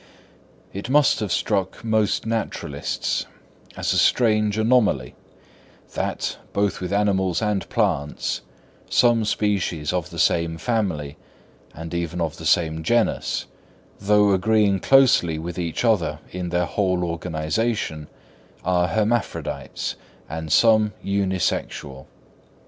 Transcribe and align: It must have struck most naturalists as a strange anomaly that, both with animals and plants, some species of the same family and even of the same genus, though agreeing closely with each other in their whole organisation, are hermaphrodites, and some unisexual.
It 0.73 0.89
must 0.89 1.19
have 1.19 1.31
struck 1.31 1.83
most 1.83 2.25
naturalists 2.25 3.27
as 3.77 3.93
a 3.93 3.99
strange 3.99 4.57
anomaly 4.57 5.13
that, 5.93 6.37
both 6.53 6.81
with 6.81 6.91
animals 6.91 7.39
and 7.39 7.69
plants, 7.69 8.41
some 8.89 9.25
species 9.25 9.93
of 9.93 10.09
the 10.09 10.17
same 10.17 10.57
family 10.57 11.17
and 11.75 11.93
even 11.93 12.19
of 12.19 12.37
the 12.37 12.47
same 12.47 12.81
genus, 12.81 13.45
though 13.99 14.31
agreeing 14.33 14.79
closely 14.79 15.37
with 15.37 15.59
each 15.59 15.85
other 15.85 16.17
in 16.31 16.49
their 16.49 16.65
whole 16.65 17.03
organisation, 17.03 18.07
are 18.65 18.87
hermaphrodites, 18.87 19.97
and 20.27 20.51
some 20.51 20.93
unisexual. 21.05 22.07